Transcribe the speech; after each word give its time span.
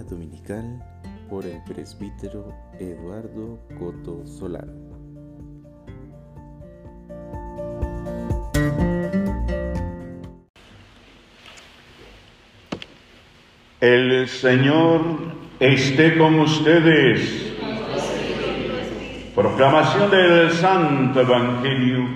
Dominical 0.00 0.82
por 1.28 1.44
el 1.44 1.62
presbítero 1.64 2.48
Eduardo 2.80 3.60
Coto 3.78 4.26
Solano. 4.26 4.72
El 13.80 14.26
Señor 14.28 15.02
esté 15.60 16.16
con 16.16 16.40
ustedes. 16.40 17.52
Proclamación 19.34 20.10
del 20.10 20.50
Santo 20.52 21.20
Evangelio 21.20 22.08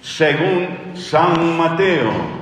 según 0.00 0.68
San 0.94 1.58
Mateo. 1.58 2.35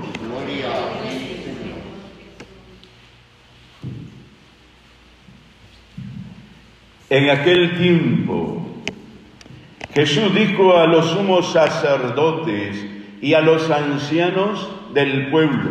En 7.15 7.31
aquel 7.31 7.79
tiempo, 7.79 8.61
Jesús 9.95 10.35
dijo 10.35 10.77
a 10.77 10.89
los 10.89 11.11
sumos 11.11 11.53
sacerdotes 11.53 12.85
y 13.23 13.35
a 13.35 13.41
los 13.41 13.71
ancianos 13.71 14.69
del 14.93 15.31
pueblo, 15.31 15.71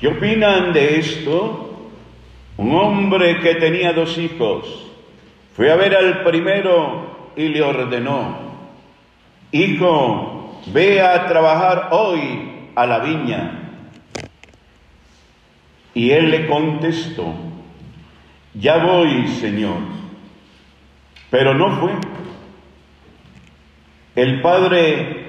¿qué 0.00 0.08
opinan 0.08 0.72
de 0.72 0.98
esto? 0.98 1.88
Un 2.56 2.74
hombre 2.74 3.38
que 3.38 3.54
tenía 3.54 3.92
dos 3.92 4.18
hijos 4.18 4.90
fue 5.54 5.70
a 5.70 5.76
ver 5.76 5.94
al 5.94 6.24
primero 6.24 7.30
y 7.36 7.46
le 7.46 7.62
ordenó, 7.62 8.38
Hijo, 9.52 10.62
ve 10.66 11.00
a 11.00 11.28
trabajar 11.28 11.90
hoy 11.92 12.70
a 12.74 12.86
la 12.86 12.98
viña. 12.98 13.70
Y 15.94 16.10
él 16.10 16.32
le 16.32 16.48
contestó, 16.48 17.49
ya 18.54 18.78
voy, 18.78 19.28
Señor. 19.40 19.78
Pero 21.30 21.54
no 21.54 21.80
fue. 21.80 21.92
El 24.16 24.42
padre 24.42 25.20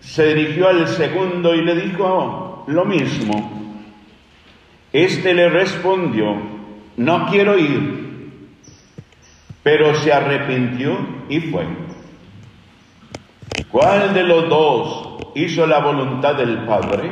se 0.00 0.34
dirigió 0.34 0.68
al 0.68 0.88
segundo 0.88 1.54
y 1.54 1.62
le 1.62 1.74
dijo 1.76 2.64
lo 2.66 2.84
mismo. 2.84 3.80
Este 4.92 5.34
le 5.34 5.48
respondió, 5.48 6.36
no 6.96 7.26
quiero 7.26 7.58
ir, 7.58 8.30
pero 9.62 9.94
se 9.96 10.12
arrepintió 10.12 10.96
y 11.28 11.40
fue. 11.40 11.66
¿Cuál 13.70 14.14
de 14.14 14.22
los 14.22 14.48
dos 14.48 15.32
hizo 15.34 15.66
la 15.66 15.80
voluntad 15.80 16.36
del 16.36 16.58
Padre? 16.58 17.10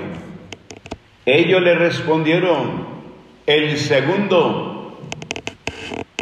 Ellos 1.27 1.61
le 1.61 1.75
respondieron, 1.75 2.87
el 3.47 3.77
segundo. 3.79 4.72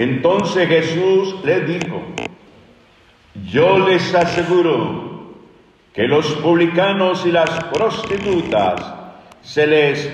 Entonces 0.00 0.66
Jesús 0.66 1.34
les 1.44 1.68
dijo, 1.68 2.00
yo 3.52 3.80
les 3.80 4.14
aseguro 4.14 5.34
que 5.92 6.08
los 6.08 6.26
publicanos 6.36 7.26
y 7.26 7.32
las 7.32 7.50
prostitutas 7.64 8.94
se 9.42 9.66
les 9.66 10.10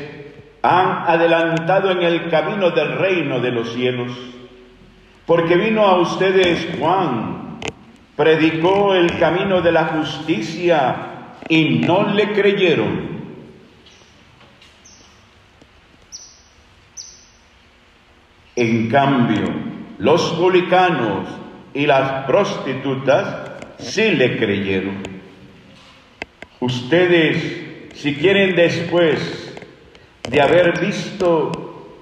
han 0.62 1.04
adelantado 1.06 1.92
en 1.92 2.02
el 2.02 2.28
camino 2.30 2.72
del 2.72 2.98
reino 2.98 3.38
de 3.38 3.52
los 3.52 3.74
cielos, 3.74 4.10
porque 5.24 5.54
vino 5.54 5.82
a 5.86 6.00
ustedes 6.00 6.66
Juan, 6.80 7.60
predicó 8.16 8.92
el 8.92 9.16
camino 9.20 9.60
de 9.60 9.70
la 9.70 9.84
justicia 9.84 10.96
y 11.48 11.78
no 11.86 12.08
le 12.08 12.32
creyeron. 12.32 13.06
En 18.56 18.88
cambio, 18.88 19.65
los 19.98 20.22
publicanos 20.32 21.28
y 21.74 21.86
las 21.86 22.26
prostitutas 22.26 23.50
sí 23.78 24.10
le 24.12 24.36
creyeron. 24.36 25.02
Ustedes, 26.60 27.94
si 27.94 28.14
quieren 28.14 28.56
después 28.56 29.54
de 30.28 30.40
haber 30.40 30.80
visto, 30.80 31.92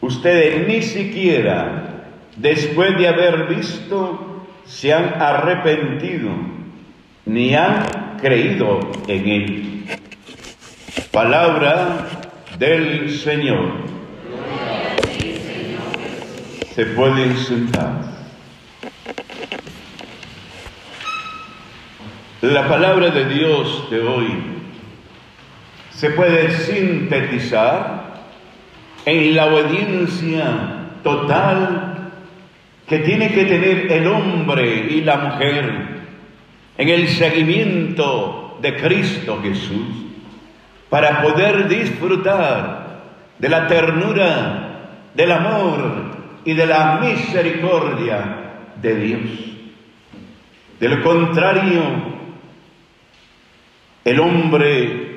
ustedes 0.00 0.66
ni 0.66 0.82
siquiera 0.82 2.06
después 2.36 2.96
de 2.96 3.08
haber 3.08 3.46
visto 3.46 4.46
se 4.64 4.92
han 4.92 5.20
arrepentido 5.20 6.30
ni 7.26 7.54
han 7.54 8.16
creído 8.20 8.80
en 9.08 9.28
él. 9.28 9.84
Palabra 11.10 12.06
del 12.58 13.10
Señor 13.10 13.89
se 16.80 16.86
pueden 16.86 17.36
sentar. 17.36 17.92
La 22.40 22.66
palabra 22.68 23.10
de 23.10 23.26
Dios 23.26 23.90
de 23.90 24.00
hoy 24.00 24.28
se 25.90 26.08
puede 26.12 26.50
sintetizar 26.52 28.22
en 29.04 29.36
la 29.36 29.44
obediencia 29.52 30.46
total 31.02 32.12
que 32.88 33.00
tiene 33.00 33.30
que 33.30 33.44
tener 33.44 33.92
el 33.92 34.06
hombre 34.06 34.86
y 34.88 35.02
la 35.02 35.18
mujer 35.18 35.72
en 36.78 36.88
el 36.88 37.08
seguimiento 37.08 38.56
de 38.62 38.76
Cristo 38.76 39.38
Jesús 39.42 40.06
para 40.88 41.20
poder 41.20 41.68
disfrutar 41.68 43.02
de 43.38 43.48
la 43.50 43.66
ternura, 43.66 44.86
del 45.14 45.30
amor, 45.30 46.19
y 46.44 46.54
de 46.54 46.66
la 46.66 47.00
misericordia 47.02 48.52
de 48.80 48.94
Dios. 48.94 49.20
De 50.78 50.88
lo 50.88 51.02
contrario, 51.02 51.82
el 54.04 54.20
hombre 54.20 55.10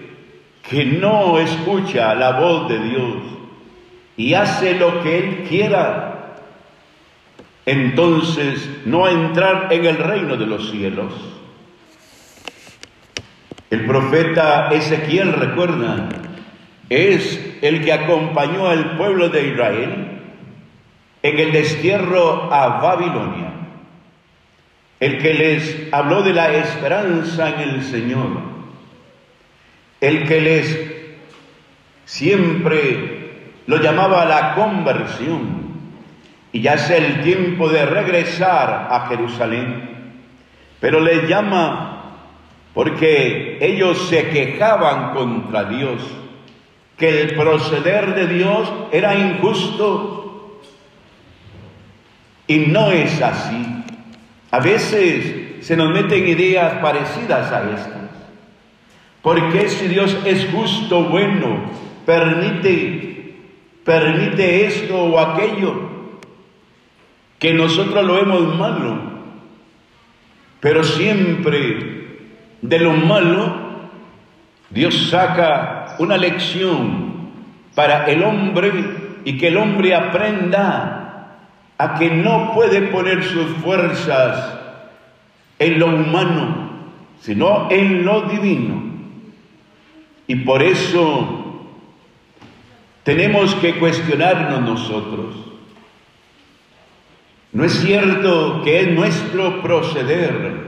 que 0.69 0.85
no 0.85 1.39
escucha 1.39 2.13
la 2.16 2.31
voz 2.31 2.69
de 2.69 2.79
Dios 2.79 3.16
y 4.17 4.34
hace 4.34 4.75
lo 4.75 5.01
que 5.01 5.17
él 5.17 5.45
quiera, 5.47 6.35
entonces 7.66 8.69
no 8.85 9.07
entrar 9.07 9.72
en 9.72 9.85
el 9.85 9.97
reino 9.97 10.35
de 10.35 10.45
los 10.45 10.69
cielos. 10.69 11.13
El 13.69 13.85
profeta 13.85 14.69
Ezequiel, 14.72 15.34
recuerda, 15.34 16.09
es 16.90 17.57
el 17.61 17.84
que 17.84 17.94
acompañó 17.94 18.67
al 18.67 18.97
pueblo 18.97 19.29
de 19.29 19.47
Israel 19.47 20.12
en 21.23 21.39
el 21.39 21.53
destierro 21.53 22.53
a 22.53 22.81
Babilonia, 22.81 23.53
el 25.00 25.17
que 25.19 25.34
les 25.34 25.94
habló 25.94 26.22
de 26.22 26.34
la 26.34 26.51
esperanza 26.53 27.50
en 27.50 27.59
el 27.61 27.84
Señor, 27.84 28.28
el 30.01 30.28
que 30.28 30.41
les 30.41 30.79
siempre 32.03 33.31
lo 33.67 33.78
llamaba 33.78 34.25
la 34.25 34.53
conversión, 34.53 35.63
y 36.51 36.61
ya 36.61 36.73
es 36.73 36.89
el 36.89 37.22
tiempo 37.23 37.69
de 37.69 37.85
regresar 37.85 38.90
a 38.91 39.07
Jerusalén, 39.07 40.13
pero 40.81 41.00
les 41.00 41.28
llama 41.28 41.90
porque 42.73 43.59
ellos 43.61 44.09
se 44.09 44.29
quejaban 44.29 45.13
contra 45.13 45.63
Dios, 45.66 46.01
que 46.97 47.22
el 47.22 47.35
proceder 47.35 48.13
de 48.13 48.28
Dios 48.28 48.72
era 48.91 49.16
injusto 49.16 50.22
y 52.48 52.58
no 52.58 52.92
es 52.92 53.22
así. 53.22 53.66
A 54.52 54.59
veces 54.59 55.66
se 55.66 55.78
nos 55.78 55.92
meten 55.92 56.28
ideas 56.28 56.74
parecidas 56.81 57.52
a 57.52 57.72
estas. 57.72 58.04
Porque 59.22 59.70
si 59.70 59.88
Dios 59.88 60.18
es 60.26 60.48
justo, 60.52 61.03
bueno, 61.06 61.72
permite, 62.06 63.35
permite 63.85 64.66
esto 64.66 64.96
o 64.96 65.20
aquello, 65.20 65.90
que 67.40 67.53
nosotros 67.53 68.06
lo 68.06 68.16
vemos 68.16 68.58
malo, 68.58 69.02
pero 70.59 70.84
siempre 70.84 72.03
de 72.62 72.79
lo 72.79 72.94
malo 72.94 73.64
Dios 74.70 75.09
saca 75.09 75.96
una 76.00 76.17
lección 76.17 77.32
para 77.76 78.06
el 78.06 78.23
hombre 78.23 78.72
y 79.23 79.38
que 79.38 79.50
el 79.50 79.58
hombre 79.58 79.94
aprenda 79.94 81.03
a 81.78 81.96
que 81.96 82.09
no 82.09 82.53
puede 82.53 82.84
poner 82.84 83.23
sus 83.23 83.47
fuerzas 83.58 84.59
en 85.59 85.79
lo 85.79 85.87
humano, 85.87 86.70
sino 87.22 87.70
en 87.72 88.05
lo 88.05 88.23
divino. 88.23 88.84
Y 90.28 90.35
por 90.37 90.64
eso 90.64 91.66
tenemos 93.03 93.55
que 93.55 93.78
cuestionarnos 93.79 94.61
nosotros. 94.61 95.35
¿No 97.52 97.64
es 97.64 97.73
cierto 97.81 98.61
que 98.64 98.81
es 98.81 98.91
nuestro 98.91 99.61
proceder 99.61 100.67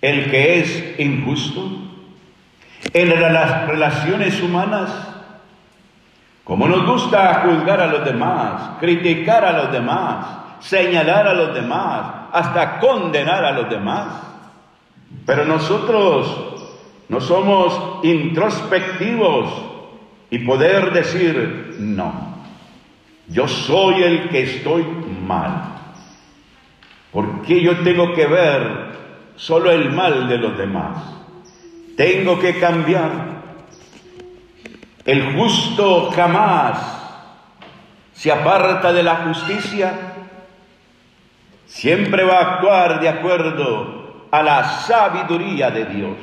el 0.00 0.30
que 0.30 0.58
es 0.58 0.98
injusto? 0.98 1.82
En 2.92 3.08
las 3.08 3.68
relaciones 3.68 4.42
humanas, 4.42 5.13
Como 6.44 6.68
nos 6.68 6.86
gusta 6.86 7.42
juzgar 7.46 7.80
a 7.80 7.86
los 7.86 8.04
demás, 8.04 8.76
criticar 8.78 9.44
a 9.44 9.52
los 9.52 9.72
demás, 9.72 10.26
señalar 10.60 11.26
a 11.26 11.34
los 11.34 11.54
demás, 11.54 12.06
hasta 12.32 12.78
condenar 12.78 13.44
a 13.44 13.52
los 13.52 13.70
demás. 13.70 14.06
Pero 15.24 15.46
nosotros 15.46 16.54
no 17.08 17.20
somos 17.20 18.04
introspectivos 18.04 19.50
y 20.30 20.38
poder 20.40 20.92
decir, 20.92 21.76
no, 21.78 22.12
yo 23.28 23.48
soy 23.48 24.02
el 24.02 24.28
que 24.28 24.42
estoy 24.42 24.84
mal. 25.26 25.74
¿Por 27.12 27.42
qué 27.42 27.62
yo 27.62 27.78
tengo 27.78 28.12
que 28.12 28.26
ver 28.26 28.94
solo 29.36 29.70
el 29.70 29.92
mal 29.92 30.28
de 30.28 30.38
los 30.38 30.58
demás? 30.58 30.98
Tengo 31.96 32.38
que 32.38 32.58
cambiar. 32.58 33.43
El 35.04 35.34
justo 35.34 36.10
jamás 36.12 36.94
se 38.14 38.32
aparta 38.32 38.92
de 38.92 39.02
la 39.02 39.16
justicia, 39.16 39.92
siempre 41.66 42.24
va 42.24 42.38
a 42.38 42.54
actuar 42.54 43.00
de 43.00 43.08
acuerdo 43.08 44.26
a 44.30 44.42
la 44.42 44.64
sabiduría 44.64 45.70
de 45.70 45.84
Dios. 45.84 46.16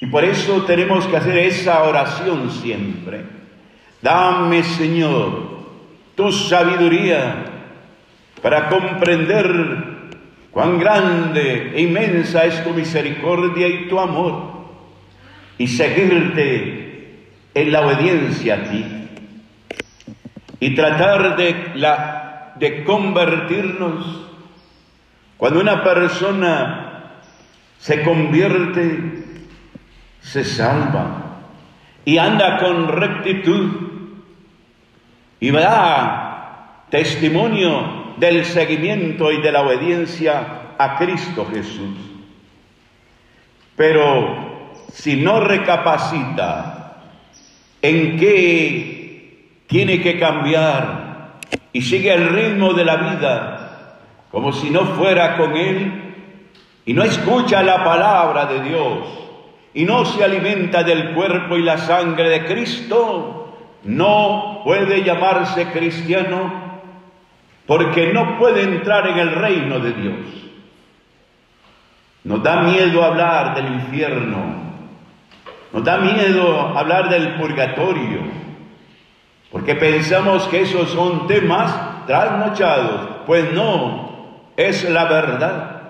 Y 0.00 0.06
por 0.06 0.24
eso 0.24 0.62
tenemos 0.62 1.06
que 1.06 1.16
hacer 1.16 1.38
esa 1.38 1.84
oración 1.84 2.50
siempre. 2.50 3.24
Dame, 4.00 4.64
Señor, 4.64 5.52
tu 6.16 6.32
sabiduría 6.32 7.44
para 8.42 8.68
comprender 8.68 9.76
cuán 10.50 10.80
grande 10.80 11.72
e 11.76 11.82
inmensa 11.82 12.44
es 12.44 12.64
tu 12.64 12.70
misericordia 12.70 13.68
y 13.68 13.88
tu 13.88 14.00
amor 14.00 14.66
y 15.58 15.68
seguirte 15.68 16.81
en 17.54 17.72
la 17.72 17.86
obediencia 17.86 18.54
a 18.54 18.62
ti 18.64 18.84
y 20.60 20.74
tratar 20.74 21.36
de, 21.36 21.72
la, 21.74 22.52
de 22.56 22.84
convertirnos. 22.84 24.28
Cuando 25.36 25.60
una 25.60 25.82
persona 25.82 27.20
se 27.78 28.02
convierte, 28.02 29.24
se 30.20 30.44
salva 30.44 31.40
y 32.04 32.18
anda 32.18 32.58
con 32.58 32.88
rectitud 32.88 33.70
y 35.40 35.50
da 35.50 36.84
testimonio 36.90 38.14
del 38.18 38.44
seguimiento 38.44 39.32
y 39.32 39.40
de 39.42 39.50
la 39.50 39.62
obediencia 39.62 40.74
a 40.78 40.96
Cristo 40.96 41.44
Jesús. 41.52 41.96
Pero 43.74 44.78
si 44.92 45.16
no 45.16 45.40
recapacita 45.40 46.81
en 47.82 48.16
qué 48.16 49.62
tiene 49.66 50.00
que 50.00 50.18
cambiar 50.18 51.40
y 51.72 51.82
sigue 51.82 52.12
el 52.14 52.28
ritmo 52.28 52.72
de 52.72 52.84
la 52.84 52.96
vida 52.96 53.62
como 54.30 54.52
si 54.52 54.70
no 54.70 54.86
fuera 54.86 55.36
con 55.36 55.56
Él 55.56 56.14
y 56.86 56.94
no 56.94 57.02
escucha 57.02 57.62
la 57.62 57.84
palabra 57.84 58.46
de 58.46 58.62
Dios 58.62 59.06
y 59.74 59.84
no 59.84 60.04
se 60.04 60.24
alimenta 60.24 60.82
del 60.82 61.12
cuerpo 61.12 61.56
y 61.56 61.62
la 61.62 61.78
sangre 61.78 62.28
de 62.28 62.44
Cristo, 62.46 63.56
no 63.84 64.62
puede 64.64 65.02
llamarse 65.02 65.66
cristiano 65.66 66.62
porque 67.66 68.12
no 68.12 68.38
puede 68.38 68.62
entrar 68.62 69.06
en 69.08 69.18
el 69.18 69.32
reino 69.32 69.78
de 69.78 69.92
Dios. 69.92 70.26
Nos 72.24 72.42
da 72.42 72.62
miedo 72.62 73.04
hablar 73.04 73.54
del 73.54 73.74
infierno, 73.74 74.71
nos 75.72 75.84
da 75.84 75.98
miedo 75.98 76.76
hablar 76.76 77.08
del 77.08 77.34
purgatorio, 77.34 78.20
porque 79.50 79.74
pensamos 79.74 80.44
que 80.48 80.62
esos 80.62 80.90
son 80.90 81.26
temas 81.26 82.06
trasnochados. 82.06 83.22
Pues 83.26 83.52
no, 83.52 84.50
es 84.56 84.88
la 84.88 85.04
verdad. 85.04 85.82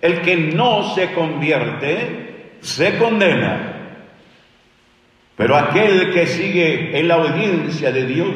El 0.00 0.20
que 0.20 0.36
no 0.36 0.94
se 0.94 1.12
convierte 1.12 2.56
se 2.60 2.98
condena. 2.98 3.74
Pero 5.36 5.56
aquel 5.56 6.12
que 6.12 6.26
sigue 6.26 6.98
en 6.98 7.08
la 7.08 7.18
obediencia 7.18 7.92
de 7.92 8.06
Dios 8.06 8.34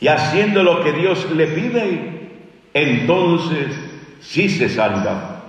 y 0.00 0.08
haciendo 0.08 0.62
lo 0.62 0.82
que 0.82 0.92
Dios 0.92 1.30
le 1.30 1.46
pide, 1.46 2.30
entonces 2.74 3.78
sí 4.20 4.48
se 4.48 4.68
salva. 4.68 5.44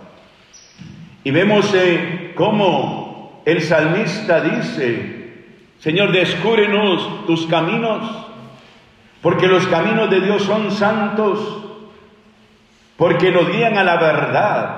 Y 1.24 1.32
vemos 1.32 1.74
eh, 1.74 2.34
cómo 2.36 3.01
el 3.46 3.62
salmista 3.62 4.42
dice, 4.42 5.22
Señor, 5.80 6.12
descúbrenos 6.12 7.26
tus 7.26 7.48
caminos, 7.48 8.28
porque 9.22 9.48
los 9.48 9.66
caminos 9.68 10.10
de 10.10 10.22
Dios 10.22 10.44
son 10.44 10.72
santos, 10.72 11.40
porque 12.98 13.32
nos 13.32 13.52
guían 13.52 13.78
a 13.78 13.84
la 13.84 13.98
verdad. 13.98 14.78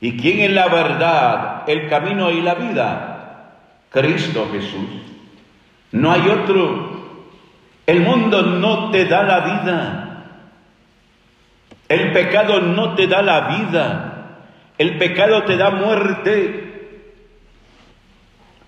¿Y 0.00 0.16
quién 0.16 0.40
es 0.40 0.50
la 0.52 0.68
verdad, 0.68 1.62
el 1.66 1.88
camino 1.88 2.30
y 2.30 2.40
la 2.40 2.54
vida? 2.54 3.14
Cristo 3.90 4.48
Jesús. 4.52 5.04
No 5.92 6.10
hay 6.10 6.28
otro. 6.28 6.94
El 7.86 8.00
mundo 8.00 8.42
no 8.42 8.90
te 8.90 9.04
da 9.04 9.22
la 9.22 9.40
vida. 9.40 10.24
El 11.88 12.12
pecado 12.12 12.60
no 12.60 12.94
te 12.94 13.06
da 13.06 13.22
la 13.22 13.40
vida. 13.42 14.38
El 14.76 14.98
pecado 14.98 15.44
te 15.44 15.56
da 15.56 15.70
muerte. 15.70 16.63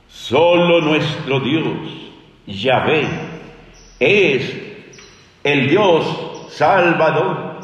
Solo 0.08 0.80
nuestro 0.80 1.40
Dios, 1.40 2.12
Yahvé, 2.46 3.06
es 3.98 4.56
el 5.44 5.68
Dios 5.68 6.48
salvador. 6.50 7.60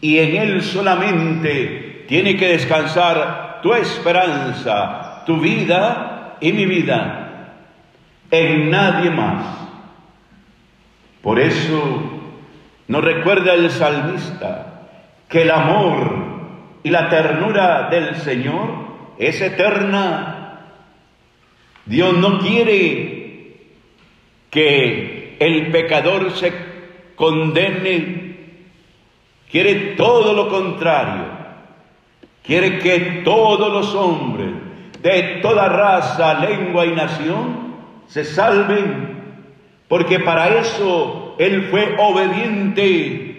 Y 0.00 0.18
en 0.18 0.36
Él 0.36 0.62
solamente 0.62 2.04
tiene 2.08 2.36
que 2.36 2.48
descansar 2.48 3.60
tu 3.62 3.72
esperanza, 3.74 5.22
tu 5.24 5.38
vida 5.38 6.36
y 6.40 6.52
mi 6.52 6.66
vida, 6.66 7.54
en 8.30 8.70
nadie 8.70 9.10
más. 9.10 9.44
Por 11.22 11.38
eso 11.38 12.02
nos 12.88 13.04
recuerda 13.04 13.54
el 13.54 13.70
salmista 13.70 14.88
que 15.28 15.42
el 15.42 15.50
amor 15.50 16.32
y 16.82 16.90
la 16.90 17.08
ternura 17.08 17.88
del 17.88 18.16
Señor 18.16 18.68
es 19.18 19.40
eterna 19.40 20.31
Dios 21.86 22.16
no 22.18 22.38
quiere 22.38 23.56
que 24.50 25.36
el 25.40 25.72
pecador 25.72 26.30
se 26.32 26.52
condene, 27.16 28.36
quiere 29.50 29.94
todo 29.96 30.32
lo 30.32 30.48
contrario, 30.48 31.24
quiere 32.42 32.78
que 32.78 33.22
todos 33.24 33.72
los 33.72 33.94
hombres 33.94 34.50
de 35.02 35.40
toda 35.42 35.68
raza, 35.68 36.34
lengua 36.34 36.86
y 36.86 36.92
nación 36.92 37.74
se 38.06 38.24
salven, 38.24 39.20
porque 39.88 40.20
para 40.20 40.58
eso 40.58 41.34
Él 41.38 41.68
fue 41.70 41.96
obediente 41.98 43.32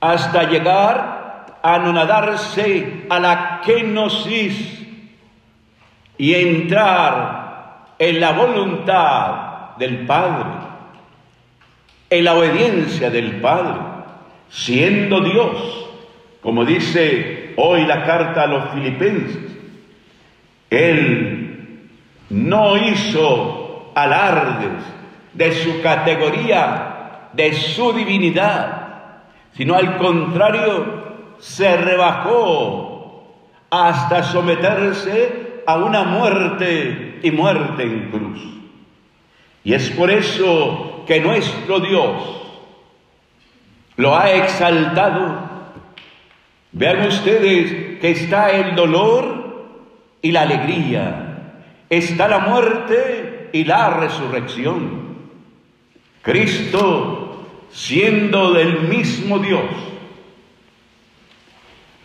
hasta 0.00 0.50
llegar 0.50 1.58
a 1.62 1.74
anonadarse 1.76 3.04
a 3.08 3.20
la 3.20 3.60
kenosis 3.64 4.84
y 6.18 6.34
entrar 6.34 7.43
en 7.98 8.20
la 8.20 8.32
voluntad 8.32 9.76
del 9.78 10.06
Padre, 10.06 10.50
en 12.10 12.24
la 12.24 12.34
obediencia 12.34 13.10
del 13.10 13.40
Padre, 13.40 13.80
siendo 14.48 15.20
Dios, 15.20 15.88
como 16.42 16.64
dice 16.64 17.54
hoy 17.56 17.86
la 17.86 18.04
carta 18.04 18.42
a 18.42 18.46
los 18.46 18.70
filipenses, 18.70 19.56
Él 20.70 21.88
no 22.30 22.76
hizo 22.76 23.92
alardes 23.94 24.84
de 25.32 25.52
su 25.52 25.80
categoría, 25.82 27.28
de 27.32 27.52
su 27.52 27.92
divinidad, 27.92 28.84
sino 29.56 29.74
al 29.74 29.96
contrario, 29.98 31.04
se 31.38 31.76
rebajó 31.76 33.34
hasta 33.70 34.22
someterse 34.22 35.62
a 35.66 35.76
una 35.76 36.04
muerte 36.04 37.13
y 37.24 37.30
muerte 37.30 37.82
en 37.82 38.10
cruz. 38.10 38.38
Y 39.64 39.72
es 39.72 39.90
por 39.90 40.10
eso 40.10 41.02
que 41.06 41.20
nuestro 41.20 41.80
Dios 41.80 42.22
lo 43.96 44.16
ha 44.16 44.30
exaltado. 44.30 45.50
Vean 46.72 47.08
ustedes 47.08 47.98
que 48.00 48.10
está 48.10 48.50
el 48.50 48.76
dolor 48.76 49.70
y 50.20 50.32
la 50.32 50.42
alegría, 50.42 51.62
está 51.88 52.28
la 52.28 52.40
muerte 52.40 53.48
y 53.54 53.64
la 53.64 53.88
resurrección. 54.00 55.14
Cristo, 56.20 57.46
siendo 57.70 58.52
del 58.52 58.82
mismo 58.82 59.38
Dios, 59.38 59.64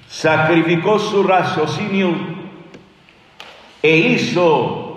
sacrificó 0.07 0.97
su 0.97 1.23
raciocinio 1.23 2.13
e 3.81 3.97
hizo 3.97 4.88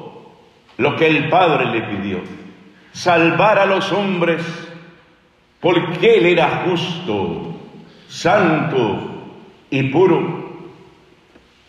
lo 0.83 0.97
que 0.97 1.07
el 1.07 1.29
Padre 1.29 1.67
le 1.67 1.83
pidió. 1.83 2.21
salvar 2.93 3.59
a 3.59 3.65
los 3.65 3.91
hombres 3.91 4.43
porque 5.61 6.19
Él 6.19 6.27
era 6.27 6.65
justo, 6.67 7.55
santo 8.09 8.99
y 9.71 9.85
puro. 9.85 10.43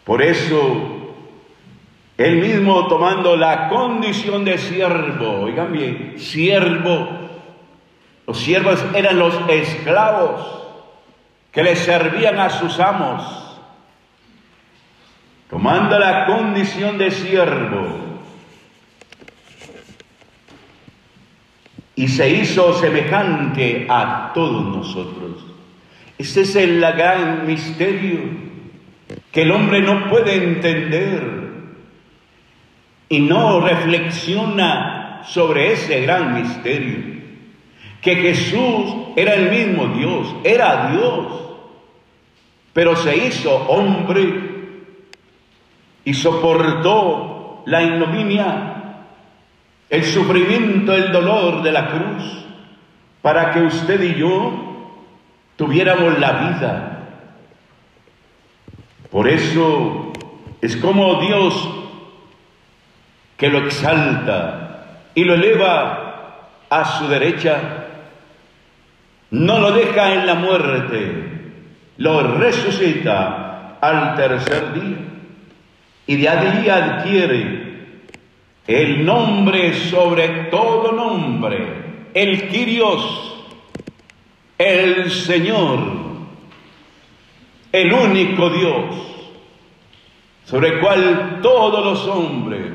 Por 0.04 0.22
eso, 0.22 1.14
Él 2.18 2.38
mismo 2.42 2.88
tomando 2.88 3.38
la 3.38 3.70
condición 3.70 4.44
de 4.44 4.58
siervo, 4.58 5.44
oigan 5.44 5.72
bien, 5.72 6.16
siervo, 6.18 7.08
los 8.26 8.38
siervos 8.38 8.84
eran 8.94 9.20
los 9.20 9.34
esclavos 9.48 10.42
que 11.52 11.64
le 11.64 11.76
servían 11.76 12.40
a 12.40 12.50
sus 12.50 12.80
amos 12.80 13.44
tomando 15.54 16.00
la 16.00 16.26
condición 16.26 16.98
de 16.98 17.12
siervo, 17.12 18.13
y 21.96 22.08
se 22.08 22.30
hizo 22.30 22.74
semejante 22.74 23.86
a 23.90 24.32
todos 24.34 24.76
nosotros. 24.76 25.46
Ese 26.18 26.42
es 26.42 26.56
el 26.56 26.80
gran 26.80 27.46
misterio 27.46 28.20
que 29.32 29.42
el 29.42 29.52
hombre 29.52 29.82
no 29.82 30.10
puede 30.10 30.36
entender 30.36 31.44
y 33.10 33.20
no 33.20 33.62
reflexiona 33.62 35.22
sobre 35.26 35.74
ese 35.74 36.02
gran 36.02 36.34
misterio. 36.34 37.14
Que 38.02 38.16
Jesús 38.16 38.96
era 39.16 39.36
el 39.36 39.50
mismo 39.50 39.88
Dios, 39.96 40.36
era 40.44 40.92
Dios, 40.92 41.28
pero 42.74 42.96
se 42.96 43.16
hizo 43.16 43.56
hombre 43.68 44.54
y 46.06 46.14
soportó 46.14 47.64
la 47.66 47.84
ignominia, 47.84 48.83
el 49.94 50.04
sufrimiento, 50.06 50.92
el 50.92 51.12
dolor 51.12 51.62
de 51.62 51.72
la 51.72 51.90
cruz, 51.90 52.24
para 53.22 53.52
que 53.52 53.62
usted 53.62 54.02
y 54.02 54.16
yo 54.16 54.98
tuviéramos 55.56 56.18
la 56.18 56.32
vida. 56.32 57.00
Por 59.12 59.28
eso 59.28 60.12
es 60.62 60.76
como 60.78 61.22
Dios 61.22 61.70
que 63.38 63.50
lo 63.50 63.60
exalta 63.60 65.04
y 65.14 65.26
lo 65.26 65.36
eleva 65.36 66.48
a 66.72 66.86
su 66.98 67.08
derecha, 67.08 67.86
no 69.30 69.60
lo 69.60 69.74
deja 69.74 70.16
en 70.16 70.26
la 70.26 70.34
muerte, 70.34 71.52
lo 71.98 72.36
resucita 72.40 73.78
al 73.80 74.16
tercer 74.16 74.74
día 74.74 74.98
y 76.08 76.16
de 76.16 76.30
allí 76.30 76.68
adquiere 76.68 77.63
el 78.68 79.06
nombre 79.06 79.74
sobre 79.74 80.28
todo 80.50 80.92
nombre, 80.92 82.10
el 82.14 82.48
Kyrios, 82.50 83.46
el 84.58 85.12
Señor, 85.12 85.80
el 87.72 87.92
único 87.92 88.50
Dios, 88.50 88.96
sobre 90.46 90.70
el 90.70 90.80
cual 90.80 91.40
todos 91.42 91.84
los 91.84 92.08
hombres 92.08 92.72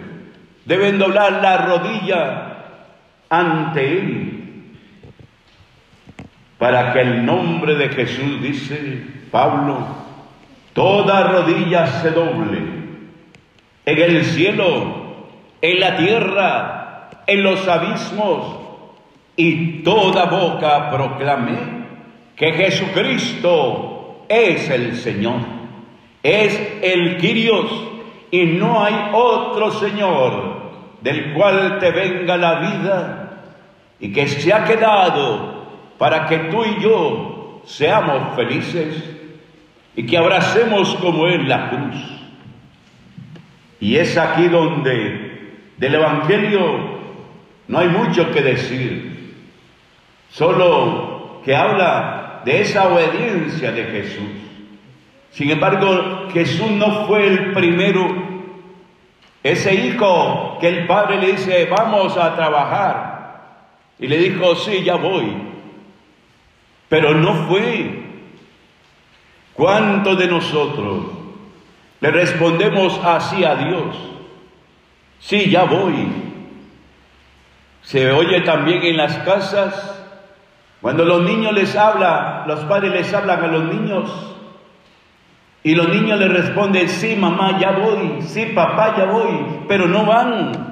deben 0.65 0.99
doblar 0.99 1.41
la 1.41 1.57
rodilla 1.59 2.49
ante 3.31 3.99
Él, 3.99 4.35
para 6.59 6.93
que 6.93 7.01
el 7.01 7.25
nombre 7.25 7.77
de 7.77 7.89
Jesús, 7.89 8.43
dice 8.43 9.05
Pablo, 9.31 9.79
toda 10.73 11.29
rodilla 11.29 11.87
se 11.87 12.11
doble 12.11 12.59
en 13.87 13.99
el 13.99 14.25
cielo, 14.25 14.98
en 15.61 15.81
la 15.81 15.97
tierra, 15.97 17.11
en 17.27 17.43
los 17.43 17.67
abismos, 17.67 18.59
y 19.37 19.83
toda 19.83 20.27
boca 20.27 20.91
proclame 20.91 21.87
que 22.35 22.53
Jesucristo 22.53 24.25
es 24.29 24.69
el 24.69 24.97
Señor, 24.97 25.41
es 26.23 26.61
el 26.83 27.19
Quirios, 27.19 27.71
y 28.31 28.45
no 28.45 28.85
hay 28.85 28.95
otro 29.13 29.71
Señor 29.71 30.59
del 31.01 31.33
cual 31.33 31.79
te 31.79 31.91
venga 31.91 32.37
la 32.37 32.55
vida 32.57 33.31
y 34.01 34.13
que 34.13 34.27
se 34.27 34.53
ha 34.53 34.65
quedado 34.65 35.67
para 35.99 36.27
que 36.27 36.39
tú 36.39 36.65
y 36.65 36.83
yo 36.83 37.63
seamos 37.65 38.35
felices 38.35 39.05
y 39.97 40.07
que 40.07 40.17
abracemos 40.17 40.95
como 40.97 41.27
Él 41.27 41.49
la 41.49 41.71
cruz. 41.71 41.97
Y 43.81 43.97
es 43.97 44.17
aquí 44.17 44.49
donde 44.49 45.28
del 45.79 45.95
Evangelio 45.95 46.99
no 47.69 47.79
hay 47.79 47.89
mucho 47.89 48.31
que 48.31 48.43
decir, 48.43 49.35
solo 50.31 51.41
que 51.45 51.55
habla 51.55 52.43
de 52.45 52.61
esa 52.61 52.89
obediencia 52.89 53.73
de 53.73 53.85
Jesús. 53.85 54.31
Sin 55.33 55.51
embargo, 55.51 56.29
Jesús 56.33 56.71
no 56.71 57.07
fue 57.07 57.27
el 57.27 57.53
primero, 57.53 58.07
ese 59.43 59.75
hijo 59.75 60.59
que 60.61 60.69
el 60.69 60.87
padre 60.87 61.19
le 61.19 61.33
dice, 61.33 61.67
vamos 61.67 62.17
a 62.17 62.35
trabajar. 62.35 63.19
Y 63.99 64.07
le 64.07 64.19
dijo, 64.19 64.55
sí, 64.57 64.83
ya 64.83 64.97
voy. 64.97 65.33
Pero 66.89 67.15
no 67.15 67.35
fue. 67.49 68.03
¿Cuántos 69.55 70.19
de 70.19 70.29
nosotros 70.29 71.19
le 72.01 72.11
respondemos 72.11 73.01
así 73.05 73.45
a 73.45 73.57
Dios. 73.57 73.97
Sí, 75.21 75.51
ya 75.51 75.65
voy. 75.65 76.09
Se 77.83 78.11
oye 78.13 78.41
también 78.43 78.83
en 78.83 78.97
las 78.97 79.17
casas, 79.19 80.05
cuando 80.81 81.05
los 81.05 81.23
niños 81.23 81.53
les 81.53 81.75
hablan, 81.75 82.47
los 82.47 82.61
padres 82.61 82.93
les 82.93 83.13
hablan 83.13 83.43
a 83.43 83.47
los 83.47 83.65
niños, 83.65 84.29
y 85.63 85.75
los 85.75 85.89
niños 85.89 86.19
les 86.19 86.33
responden, 86.33 86.89
sí, 86.89 87.17
mamá, 87.17 87.59
ya 87.59 87.73
voy, 87.73 88.23
sí, 88.23 88.47
papá, 88.55 88.95
ya 88.97 89.07
voy, 89.07 89.65
pero 89.67 89.87
no 89.87 90.05
van. 90.05 90.69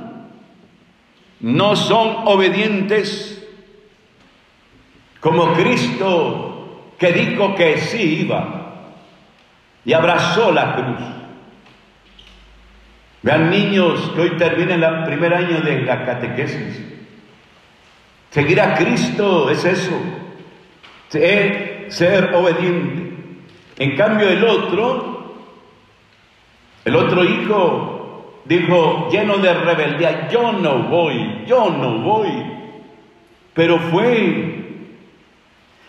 No 1.41 1.77
son 1.77 2.17
obedientes 2.25 3.47
como 5.21 5.53
Cristo 5.53 6.93
que 6.99 7.13
dijo 7.13 7.55
que 7.55 7.79
sí 7.79 8.21
iba 8.23 8.67
y 9.85 9.93
abrazó 9.93 10.51
la 10.51 10.77
cruz. 10.77 11.26
Vean 13.27 13.51
niños 13.51 14.13
que 14.15 14.21
hoy 14.21 14.31
terminan 14.37 14.85
el 14.85 15.03
primer 15.03 15.35
año 15.35 15.61
de 15.61 15.83
la 15.83 16.05
catequesis. 16.05 16.81
Seguir 18.31 18.61
a 18.61 18.77
Cristo 18.77 19.51
es 19.51 19.65
eso, 19.65 20.01
ser, 21.09 21.87
ser 21.89 22.33
obediente. 22.37 23.17
En 23.81 23.97
cambio 23.97 24.29
el 24.29 24.45
otro, 24.45 25.35
el 26.85 26.95
otro 26.95 27.25
hijo 27.25 28.43
dijo 28.45 29.09
lleno 29.11 29.39
de 29.39 29.55
rebeldía, 29.55 30.29
yo 30.29 30.53
no 30.53 30.85
voy, 30.85 31.43
yo 31.49 31.69
no 31.69 31.99
voy. 31.99 32.31
Pero 33.55 33.81
fue. 33.91 34.55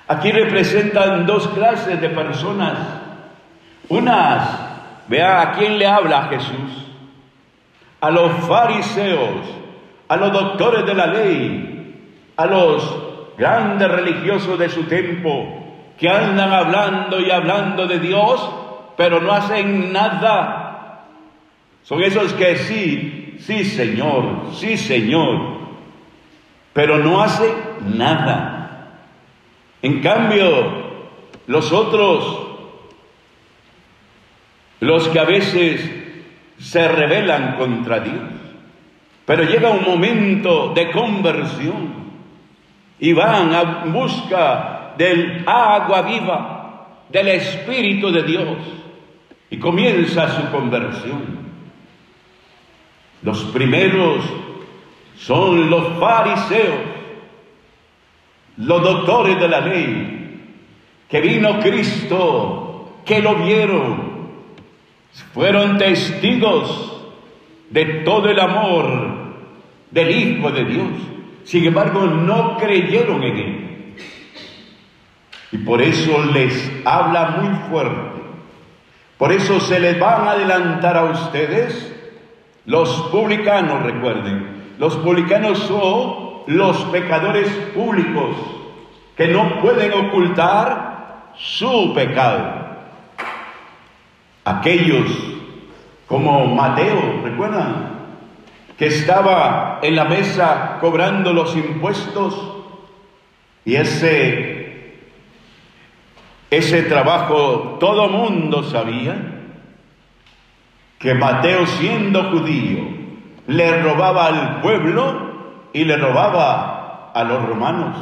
Aquí 0.08 0.32
representan 0.32 1.28
dos 1.28 1.48
clases 1.50 2.02
de 2.02 2.10
personas. 2.10 2.80
Unas, 3.90 4.60
vea 5.08 5.42
a 5.42 5.52
quién 5.52 5.78
le 5.78 5.86
habla 5.86 6.30
Jesús 6.32 6.87
a 8.00 8.12
los 8.12 8.32
fariseos, 8.48 9.46
a 10.08 10.18
los 10.18 10.32
doctores 10.32 10.86
de 10.86 10.94
la 10.94 11.08
ley, 11.08 11.96
a 12.36 12.46
los 12.46 13.04
grandes 13.38 13.90
religiosos 13.90 14.58
de 14.60 14.70
su 14.70 14.84
tiempo, 14.84 15.64
que 15.98 16.10
andan 16.10 16.52
hablando 16.54 17.20
y 17.20 17.32
hablando 17.32 17.88
de 17.88 18.00
Dios, 18.00 18.50
pero 18.96 19.20
no 19.20 19.32
hacen 19.32 19.92
nada. 19.92 21.06
Son 21.84 22.04
esos 22.04 22.34
que 22.34 22.58
sí, 22.58 23.38
sí 23.40 23.66
Señor, 23.66 24.52
sí 24.54 24.78
Señor, 24.78 25.58
pero 26.74 27.00
no 27.00 27.22
hacen 27.22 27.54
nada. 27.98 28.98
En 29.82 30.02
cambio, 30.02 30.88
los 31.48 31.72
otros, 31.72 32.48
los 34.80 35.08
que 35.08 35.20
a 35.20 35.24
veces 35.24 35.97
se 36.60 36.88
rebelan 36.88 37.56
contra 37.58 38.00
Dios. 38.00 38.24
Pero 39.26 39.44
llega 39.44 39.70
un 39.70 39.84
momento 39.84 40.74
de 40.74 40.92
conversión 40.92 42.08
y 43.00 43.14
van 43.14 43.54
a 43.54 43.64
busca 43.86 44.94
del 44.98 45.44
agua 45.46 46.02
viva, 46.04 47.04
del 47.10 47.28
Espíritu 47.30 48.12
de 48.12 48.24
Dios, 48.24 48.58
y 49.50 49.58
comienza 49.58 50.30
su 50.36 50.52
conversión. 50.52 51.38
Los 53.22 53.44
primeros 53.46 54.24
son 55.18 55.70
los 55.70 56.00
fariseos, 56.00 56.80
los 58.58 58.82
doctores 58.82 59.40
de 59.40 59.48
la 59.48 59.62
ley, 59.62 60.18
que 61.10 61.22
vino 61.22 61.60
Cristo, 61.60 62.98
que 63.06 63.22
lo 63.22 63.36
vieron, 63.36 64.07
fueron 65.34 65.78
testigos 65.78 67.04
de 67.70 67.86
todo 68.06 68.30
el 68.30 68.40
amor 68.40 69.18
del 69.92 70.12
Hijo 70.12 70.52
de 70.52 70.66
Dios. 70.66 70.88
Sin 71.44 71.66
embargo, 71.66 72.06
no 72.06 72.58
creyeron 72.58 73.24
en 73.24 73.38
él. 73.38 73.96
Y 75.52 75.58
por 75.60 75.82
eso 75.82 76.26
les 76.34 76.72
habla 76.86 77.38
muy 77.42 77.56
fuerte. 77.70 78.22
Por 79.18 79.32
eso 79.32 79.60
se 79.60 79.80
les 79.80 80.00
van 80.00 80.28
a 80.28 80.32
adelantar 80.32 80.98
a 80.98 81.06
ustedes 81.06 81.96
los 82.66 82.90
publicanos, 83.12 83.84
recuerden. 83.84 84.74
Los 84.78 84.96
publicanos 84.98 85.58
son 85.60 86.44
los 86.48 86.78
pecadores 86.86 87.48
públicos 87.74 88.36
que 89.16 89.28
no 89.30 89.62
pueden 89.62 89.94
ocultar 89.94 91.32
su 91.36 91.94
pecado. 91.96 92.67
Aquellos 94.48 95.12
como 96.08 96.46
Mateo, 96.46 97.20
¿recuerdan? 97.22 97.98
Que 98.78 98.88
estaba 98.88 99.80
en 99.82 99.98
la 99.98 100.06
mesa 100.06 100.78
cobrando 100.80 101.34
los 101.34 101.54
impuestos 101.58 102.54
y 103.66 103.76
ese, 103.76 105.02
ese 106.50 106.84
trabajo 106.84 107.76
todo 107.78 108.08
mundo 108.08 108.64
sabía 108.64 109.18
que 110.98 111.14
Mateo 111.14 111.68
siendo 111.68 112.32
judío 112.32 112.86
le 113.48 113.82
robaba 113.82 114.28
al 114.28 114.62
pueblo 114.62 115.28
y 115.74 115.84
le 115.84 115.98
robaba 115.98 117.12
a 117.14 117.24
los 117.26 117.46
romanos. 117.46 117.98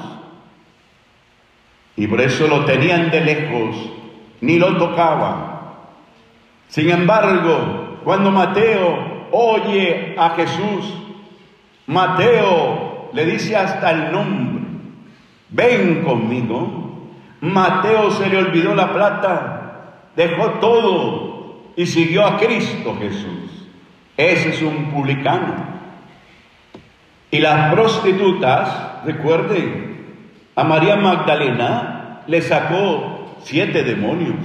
Y 1.95 2.05
por 2.05 2.21
eso 2.21 2.47
lo 2.47 2.65
tenían 2.65 3.09
de 3.09 3.21
lejos, 3.21 3.75
ni 4.41 4.59
lo 4.59 4.77
tocaban. 4.77 5.44
Sin 6.67 6.89
embargo, 6.89 7.99
cuando 8.03 8.31
Mateo 8.31 9.27
oye 9.31 10.15
a 10.17 10.31
Jesús, 10.31 10.93
Mateo 11.87 13.09
le 13.13 13.25
dice 13.25 13.55
hasta 13.55 13.91
el 13.91 14.11
nombre, 14.11 14.65
ven 15.49 16.03
conmigo. 16.03 16.83
Mateo 17.41 18.11
se 18.11 18.29
le 18.29 18.37
olvidó 18.37 18.73
la 18.73 18.91
plata, 18.91 20.01
dejó 20.15 20.51
todo 20.59 21.71
y 21.75 21.85
siguió 21.85 22.25
a 22.25 22.37
Cristo 22.37 22.95
Jesús. 22.99 23.67
Ese 24.17 24.49
es 24.49 24.61
un 24.61 24.91
publicano. 24.91 25.75
Y 27.31 27.39
las 27.39 27.73
prostitutas, 27.73 29.03
recuerden, 29.05 29.95
a 30.55 30.63
María 30.63 30.95
Magdalena 30.95 32.21
le 32.27 32.41
sacó 32.41 33.35
siete 33.43 33.83
demonios. 33.83 34.37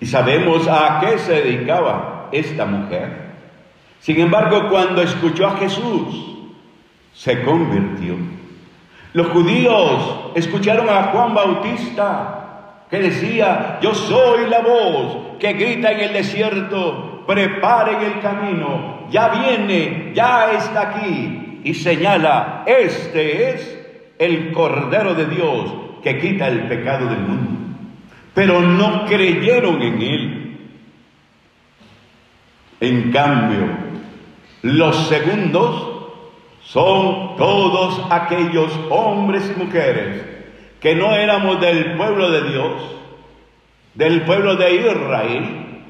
Y 0.00 0.06
sabemos 0.06 0.68
a 0.68 1.00
qué 1.00 1.18
se 1.18 1.42
dedicaba 1.42 2.28
esta 2.32 2.66
mujer. 2.66 3.26
Sin 4.00 4.20
embargo, 4.20 4.68
cuando 4.68 5.02
escuchó 5.02 5.46
a 5.46 5.56
Jesús, 5.56 6.36
se 7.14 7.42
convirtió. 7.42 8.14
Los 9.14 9.28
judíos 9.28 10.32
escucharon 10.34 10.88
a 10.90 11.04
Juan 11.04 11.34
Bautista 11.34 12.84
que 12.90 12.98
decía, 12.98 13.78
yo 13.80 13.94
soy 13.94 14.48
la 14.48 14.60
voz 14.60 15.38
que 15.40 15.54
grita 15.54 15.90
en 15.90 16.00
el 16.00 16.12
desierto, 16.12 17.24
preparen 17.26 18.02
el 18.02 18.20
camino, 18.20 19.08
ya 19.10 19.28
viene, 19.28 20.12
ya 20.14 20.52
está 20.52 20.90
aquí, 20.90 21.60
y 21.64 21.74
señala, 21.74 22.62
este 22.66 23.50
es 23.50 23.86
el 24.18 24.52
Cordero 24.52 25.14
de 25.14 25.26
Dios 25.26 25.74
que 26.02 26.18
quita 26.20 26.46
el 26.46 26.68
pecado 26.68 27.06
del 27.06 27.18
mundo 27.18 27.55
pero 28.36 28.60
no 28.60 29.06
creyeron 29.06 29.80
en 29.80 30.02
él. 30.02 30.58
En 32.80 33.10
cambio, 33.10 33.66
los 34.60 35.08
segundos 35.08 36.12
son 36.62 37.36
todos 37.38 37.98
aquellos 38.10 38.70
hombres 38.90 39.50
y 39.50 39.58
mujeres 39.58 40.22
que 40.80 40.94
no 40.94 41.14
éramos 41.14 41.62
del 41.62 41.96
pueblo 41.96 42.30
de 42.30 42.50
Dios, 42.50 42.72
del 43.94 44.20
pueblo 44.26 44.56
de 44.56 44.74
Israel, 44.74 45.82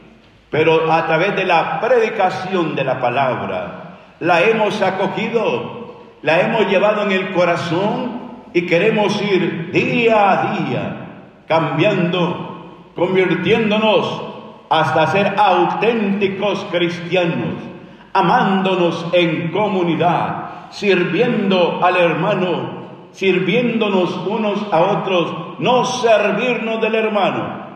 pero 0.48 0.92
a 0.92 1.04
través 1.04 1.34
de 1.34 1.46
la 1.46 1.80
predicación 1.80 2.76
de 2.76 2.84
la 2.84 3.00
palabra 3.00 3.98
la 4.20 4.42
hemos 4.42 4.80
acogido, 4.82 6.04
la 6.22 6.42
hemos 6.42 6.68
llevado 6.68 7.02
en 7.02 7.10
el 7.10 7.32
corazón 7.32 8.20
y 8.54 8.66
queremos 8.66 9.20
ir 9.20 9.72
día 9.72 10.30
a 10.30 10.58
día 10.58 11.05
cambiando, 11.46 12.92
convirtiéndonos 12.94 14.22
hasta 14.68 15.06
ser 15.08 15.34
auténticos 15.38 16.66
cristianos, 16.70 17.54
amándonos 18.12 19.06
en 19.12 19.50
comunidad, 19.52 20.70
sirviendo 20.70 21.84
al 21.84 21.96
hermano, 21.96 22.86
sirviéndonos 23.12 24.16
unos 24.26 24.60
a 24.72 24.80
otros, 24.80 25.58
no 25.58 25.84
servirnos 25.84 26.80
del 26.80 26.94
hermano. 26.94 27.66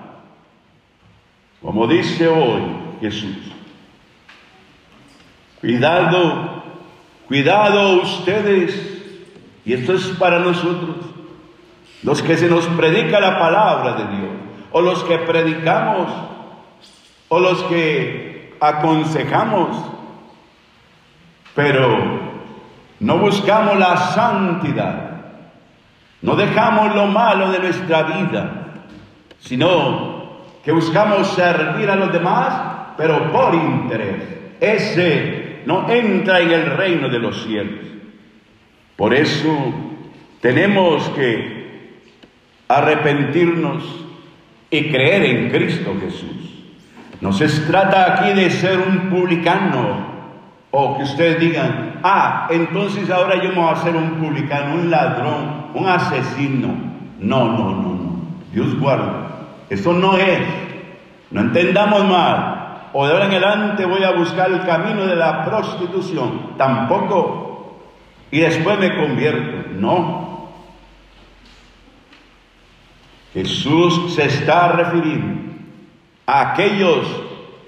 Como 1.62 1.86
dice 1.86 2.26
hoy 2.26 2.62
Jesús, 3.00 3.36
cuidado, 5.60 6.62
cuidado 7.28 8.02
ustedes, 8.02 8.86
y 9.64 9.74
esto 9.74 9.92
es 9.92 10.06
para 10.18 10.38
nosotros, 10.38 10.96
los 12.02 12.22
que 12.22 12.36
se 12.36 12.48
nos 12.48 12.66
predica 12.66 13.20
la 13.20 13.38
palabra 13.38 13.92
de 13.92 14.16
Dios, 14.16 14.30
o 14.72 14.80
los 14.80 15.04
que 15.04 15.18
predicamos, 15.18 16.08
o 17.28 17.38
los 17.38 17.62
que 17.64 18.54
aconsejamos, 18.60 19.76
pero 21.54 22.20
no 23.00 23.18
buscamos 23.18 23.78
la 23.78 23.96
santidad, 23.96 25.10
no 26.22 26.36
dejamos 26.36 26.94
lo 26.94 27.06
malo 27.06 27.50
de 27.50 27.58
nuestra 27.58 28.02
vida, 28.02 28.50
sino 29.40 30.20
que 30.64 30.72
buscamos 30.72 31.28
servir 31.28 31.90
a 31.90 31.96
los 31.96 32.12
demás, 32.12 32.94
pero 32.96 33.32
por 33.32 33.54
interés. 33.54 34.40
Ese 34.60 35.62
no 35.64 35.88
entra 35.88 36.40
en 36.40 36.50
el 36.50 36.66
reino 36.76 37.08
de 37.08 37.18
los 37.18 37.42
cielos. 37.44 37.86
Por 38.96 39.14
eso 39.14 39.48
tenemos 40.42 41.08
que 41.10 41.59
arrepentirnos 42.70 43.82
y 44.70 44.90
creer 44.90 45.24
en 45.24 45.50
Cristo 45.50 45.92
Jesús. 46.00 46.54
No 47.20 47.32
se 47.32 47.48
trata 47.66 48.14
aquí 48.14 48.32
de 48.32 48.48
ser 48.50 48.78
un 48.78 49.10
publicano 49.10 50.08
o 50.70 50.96
que 50.96 51.02
ustedes 51.02 51.40
digan, 51.40 51.98
ah, 52.04 52.46
entonces 52.48 53.10
ahora 53.10 53.42
yo 53.42 53.50
me 53.50 53.56
voy 53.56 53.72
a 53.72 53.76
ser 53.76 53.96
un 53.96 54.10
publicano, 54.12 54.74
un 54.74 54.88
ladrón, 54.88 55.66
un 55.74 55.88
asesino. 55.88 56.68
No, 57.18 57.46
no, 57.46 57.70
no, 57.70 57.88
no. 57.94 58.10
Dios 58.52 58.78
guarda. 58.78 59.48
Eso 59.68 59.92
no 59.92 60.16
es. 60.16 60.40
No 61.32 61.40
entendamos 61.40 62.04
mal. 62.06 62.56
O 62.92 63.04
de 63.04 63.12
ahora 63.12 63.26
en 63.26 63.32
adelante 63.32 63.84
voy 63.84 64.04
a 64.04 64.12
buscar 64.12 64.50
el 64.50 64.64
camino 64.64 65.06
de 65.06 65.16
la 65.16 65.44
prostitución. 65.44 66.56
Tampoco. 66.56 67.80
Y 68.30 68.38
después 68.38 68.78
me 68.78 68.94
convierto. 68.96 69.70
No. 69.76 70.29
Jesús 73.32 74.14
se 74.14 74.26
está 74.26 74.72
refiriendo 74.72 75.52
a 76.26 76.52
aquellos 76.52 77.06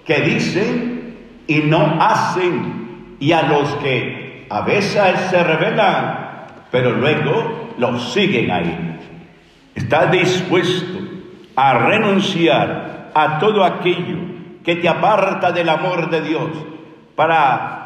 que 0.05 0.21
dicen 0.21 1.17
y 1.47 1.59
no 1.59 1.99
hacen 2.01 3.17
y 3.21 3.33
a 3.33 3.43
los 3.43 3.69
que 3.77 4.47
a 4.51 4.63
veces 4.63 5.21
se 5.31 5.43
rebelan, 5.43 6.47
pero 6.71 6.93
luego 6.93 7.71
los 7.79 8.13
siguen 8.13 8.51
ahí. 8.51 8.99
Está 9.75 10.07
dispuesto 10.07 10.99
a 11.55 11.75
renunciar 11.75 13.11
a 13.15 13.39
todo 13.39 13.65
aquello 13.65 14.19
que 14.65 14.77
te 14.77 14.89
aparta 14.89 15.53
del 15.53 15.69
amor 15.69 16.11
de 16.11 16.23
Dios 16.23 16.51
para 17.15 17.83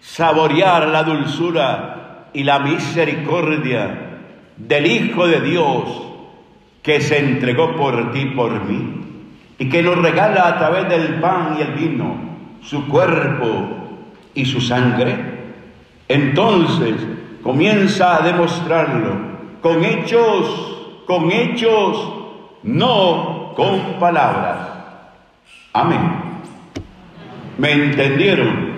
saborear 0.00 0.88
la 0.88 1.02
dulzura 1.02 2.28
y 2.32 2.44
la 2.44 2.58
misericordia 2.60 4.18
del 4.56 4.86
Hijo 4.86 5.26
de 5.26 5.40
Dios 5.40 6.06
que 6.86 7.00
se 7.00 7.18
entregó 7.18 7.74
por 7.74 8.12
ti, 8.12 8.26
por 8.26 8.64
mí, 8.64 8.94
y 9.58 9.68
que 9.68 9.82
nos 9.82 9.98
regala 9.98 10.46
a 10.46 10.56
través 10.56 10.88
del 10.88 11.20
pan 11.20 11.56
y 11.58 11.62
el 11.62 11.72
vino 11.72 12.14
su 12.62 12.86
cuerpo 12.86 13.48
y 14.32 14.44
su 14.44 14.60
sangre, 14.60 15.16
entonces 16.06 16.94
comienza 17.42 18.16
a 18.16 18.20
demostrarlo 18.20 19.16
con 19.60 19.84
hechos, 19.84 21.02
con 21.08 21.32
hechos, 21.32 22.12
no 22.62 23.52
con 23.56 23.98
palabras. 23.98 24.58
Amén. 25.72 26.00
¿Me 27.58 27.72
entendieron? 27.72 28.75